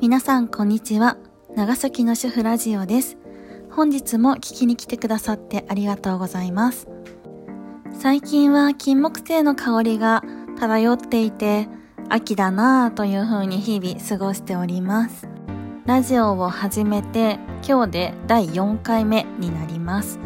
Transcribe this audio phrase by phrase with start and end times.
[0.00, 1.18] 皆さんこんにちは。
[1.54, 3.18] 長崎の主婦ラジオです。
[3.70, 6.88] 本日も聞きに来てくださってありがとうございます。
[7.92, 10.24] 最近は金木犀の香りが
[10.58, 11.68] 漂っていて、
[12.08, 15.28] 秋だなぁという風に日々過ごしております。
[15.84, 17.38] ラジオを始めて
[17.68, 20.18] 今日で第4回目になります。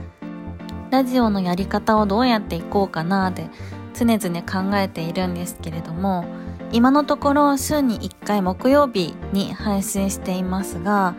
[0.93, 3.51] ラジオのやり方をどうやっていこうかなって
[3.93, 6.25] 常々考えているんですけれども、
[6.75, 11.15] 今のところ週に1回木曜日に配信していますが、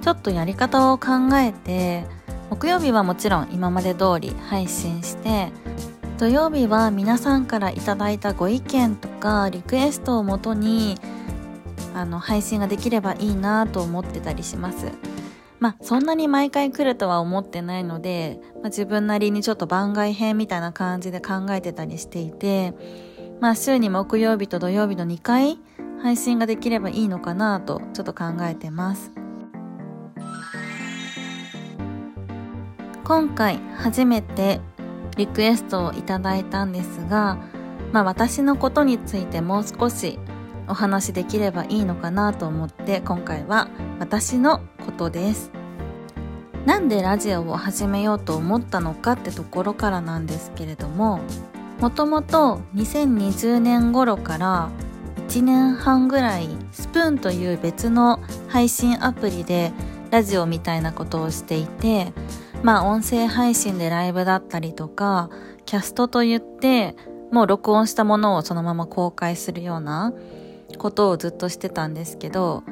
[0.00, 2.06] ちょっとやり方を考えて、
[2.48, 5.52] 木曜日はもちろん今まで通り配信して、
[6.18, 10.96] 土曜日は皆さんからいただいたご意見とかリクエストをもとに
[11.94, 14.86] あの配信ができればいいなと思ってたりします。
[15.58, 22.72] まあそんなに毎回来るとは思ってないので、まあ、自分なりにちょっと番外編みたいな感じで考えてたりしていて、
[23.40, 25.58] まあ週に木曜日と土曜日の2回
[26.02, 29.12] 配信ができればいいのかなとちょっと考えてます。
[33.02, 34.60] 今回初めて
[35.16, 37.38] リクエストをいただいたんですが、
[37.92, 40.18] まあ私のことについてもう少し
[40.68, 43.68] お話できればいいのかなと思って今回は
[43.98, 45.50] 私のことです。
[46.66, 51.20] なんでラジオを始めようと思ったのかってところからなんですけれども、
[51.80, 54.70] もともと2020年頃から
[55.28, 59.72] 1年半ぐらいスプーンという別の配信アプリで
[60.10, 62.12] ラジオみたいなことをしていて、
[62.62, 65.30] まあ音声配信でライブだったりとか、
[65.64, 66.96] キャストといって、
[67.30, 70.12] もう録音したものをそのまま公開するような
[70.78, 72.64] ことをずっとしてたんですけど、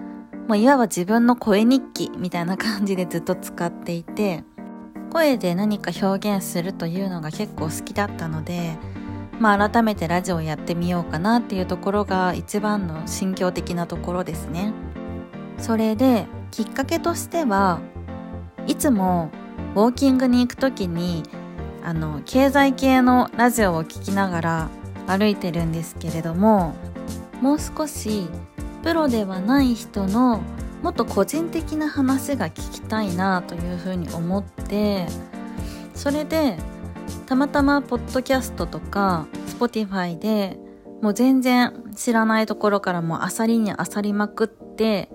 [0.49, 4.45] もういわば自分の声日記みたいな感じでずっと使っていて、
[5.13, 8.77] 声で何か表現するというのが結構好きだったので、
[9.39, 14.73] まあ改めてラジオをやってみようかなっていうところが一番の心境的なところですね。
[15.59, 17.81] それできっかけとしては
[18.67, 19.31] いつも
[19.75, 21.23] ウォーキングに行くときに
[21.85, 24.69] あの経済系のラジオを聞きながら
[25.07, 26.75] 歩いてるんですけれども
[27.41, 28.29] もう少し
[28.83, 30.41] プロではない人の
[30.83, 35.07] もっと個人的な話が聞きたいなというふうに思って
[35.95, 36.57] それで
[37.27, 39.27] たまたまポッドキャストとか
[39.59, 40.59] Spotify で
[41.03, 45.11] もう全然知らないところからもうあさりにあさりまくって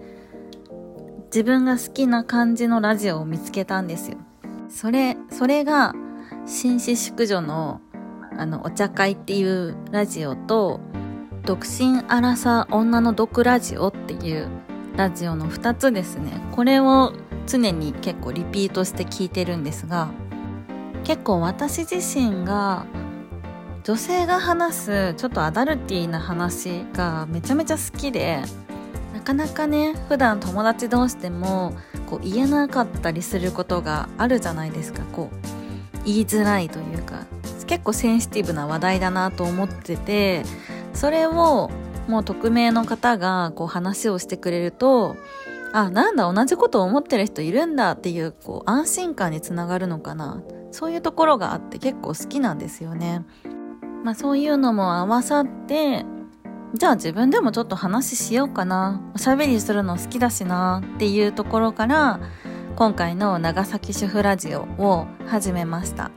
[1.33, 4.17] 自分が好きな感じのラジオを見つけたんですよ。
[4.69, 5.95] それ、それが、
[6.45, 7.81] 紳士淑女の、
[8.37, 10.79] あの、お茶会っていうラジオと、
[11.43, 14.47] 独身アラサー女の毒ラジオっていう
[14.95, 16.39] ラジオの二つですね。
[16.51, 17.13] これを
[17.47, 20.09] 常に結構リピートして聞いてるんですが、
[21.03, 22.85] 結構私自身が
[23.83, 28.41] 女性が話すちょっとアダルティーな話がめちゃめちゃ好きで、
[29.13, 31.73] なかなかね、普段友達同士でも
[32.09, 35.03] こう言えなかったりすることがあるじゃないですか。
[35.11, 37.25] こう、言いづらいというか、
[37.67, 40.43] 結構センシティブな話題だなと思ってて、
[40.93, 41.69] それを
[42.07, 45.17] もう匿名の方がこう話をしてくれると、
[45.73, 50.41] あ、なんだ、同じことを思ってる人いるんだっていう、こう、安心感につながるのかな。
[50.71, 53.25] そういうところがあって結構好きなんですよね。
[54.03, 56.05] まあそういうのも合わさって、
[56.73, 59.01] じゃあ自分でもちょっと話しようかな。
[59.15, 62.19] おしゃべりするの好きだしなっていうところから、
[62.75, 66.11] 今回の長崎主婦ラジオを始めました。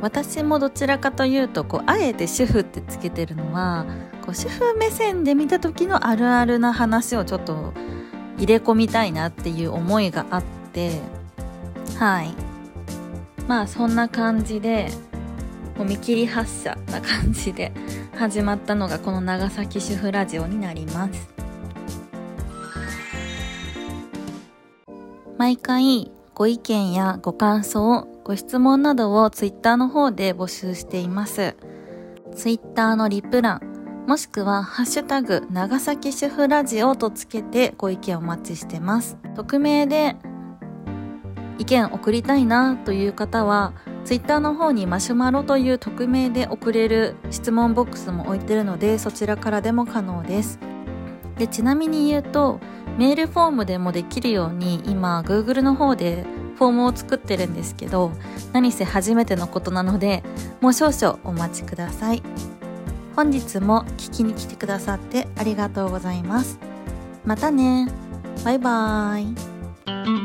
[0.00, 3.86] 私もどちらかというと、こう、あえて主婦ってつけてるのは、
[4.24, 7.72] こう、主婦目線で見た時のあるあるな話をちょっと
[8.38, 11.00] 入れ込みたいなっていう思いがあって、
[11.98, 12.34] はい。
[13.48, 14.88] まあそんな感じで、
[15.76, 17.72] もう見切り発車な感じで
[18.16, 21.28] 始まったのがこの長崎主婦ラジオになります。
[25.38, 31.56] 毎回ご意見やご感想、ご質問などをツイッターの方で募集しています。
[32.34, 33.60] ツイッターのリプ欄、
[34.06, 39.16] もしくはハッシュタグ長崎主婦ラジオとつけてご意見お待ちしてます。
[39.34, 40.16] 匿名で
[41.58, 43.72] 意見送りたいなという方は、
[44.06, 50.60] ツイッターの方にマシュマロという匿名で送れる質問ボックスも置いてるので、そちらからでも可能です。
[51.36, 52.60] で、ちなみに言うと、
[52.98, 56.24] メールフォームでもできるように、今、Google の方で
[56.56, 58.12] フォームを作ってるんですけど、
[58.52, 60.22] 何せ初めてのことなので、
[60.60, 62.22] もう少々お待ちください。
[63.16, 66.60] 本日も聞きに来てくださってありがとうございます。
[67.24, 67.88] またね。
[68.44, 70.15] バイバーイ。